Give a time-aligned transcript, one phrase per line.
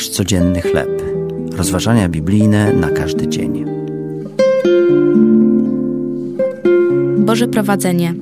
[0.00, 0.88] Nasz codzienny chleb.
[1.52, 3.64] Rozważania biblijne na każdy dzień.
[7.16, 8.14] Boże prowadzenie.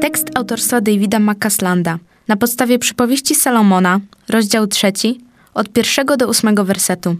[0.00, 1.98] Tekst autorstwa Davida McCaslanda
[2.28, 5.20] na podstawie przypowieści Salomona, rozdział trzeci,
[5.54, 7.16] od pierwszego do ósmego wersetu.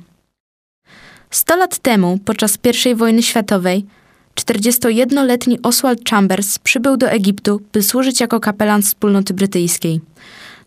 [1.31, 2.59] Sto lat temu, podczas
[2.91, 3.87] I wojny światowej,
[4.35, 10.01] 41-letni Oswald Chambers przybył do Egiptu, by służyć jako kapelan wspólnoty brytyjskiej.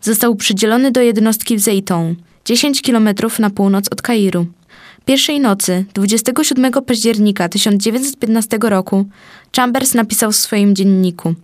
[0.00, 4.46] Został przydzielony do jednostki w Zeyton, 10 kilometrów na północ od Kairu.
[5.04, 9.06] Pierwszej nocy, 27 października 1915 roku,
[9.56, 11.34] Chambers napisał w swoim dzienniku: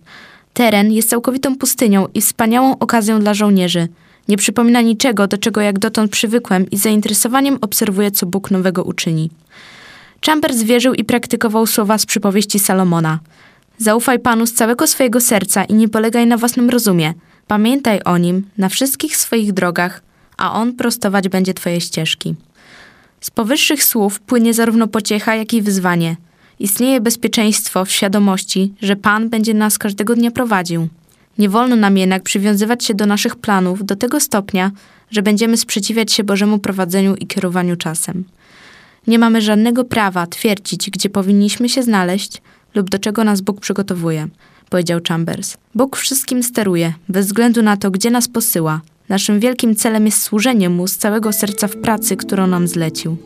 [0.53, 3.87] Teren jest całkowitą pustynią i wspaniałą okazją dla żołnierzy.
[4.27, 9.29] Nie przypomina niczego, do czego jak dotąd przywykłem i zainteresowaniem obserwuję, co Bóg nowego uczyni.
[10.25, 13.19] Chambers wierzył i praktykował słowa z przypowieści Salomona.
[13.77, 17.13] Zaufaj Panu z całego swojego serca i nie polegaj na własnym rozumie.
[17.47, 20.01] Pamiętaj o Nim na wszystkich swoich drogach,
[20.43, 22.35] a On prostować będzie Twoje ścieżki.
[23.21, 26.15] Z powyższych słów płynie zarówno pociecha, jak i wyzwanie.
[26.59, 30.87] Istnieje bezpieczeństwo w świadomości, że Pan będzie nas każdego dnia prowadził.
[31.37, 34.71] Nie wolno nam jednak przywiązywać się do naszych planów do tego stopnia,
[35.11, 38.23] że będziemy sprzeciwiać się Bożemu prowadzeniu i kierowaniu czasem.
[39.07, 42.41] Nie mamy żadnego prawa twierdzić, gdzie powinniśmy się znaleźć
[42.75, 44.27] lub do czego nas Bóg przygotowuje,
[44.69, 45.57] powiedział Chambers.
[45.75, 48.81] Bóg wszystkim steruje, bez względu na to, gdzie nas posyła.
[49.13, 53.17] Naszym wielkim celem jest służenie Mu z całego serca w pracy, którą nam zlecił.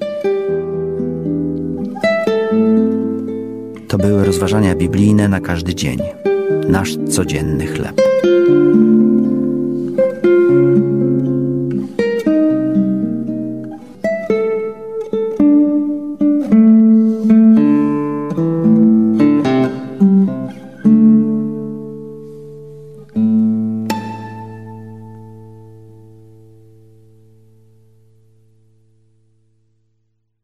[3.87, 5.99] To były rozważania biblijne na każdy dzień.
[6.69, 8.01] Nasz codzienny chleb.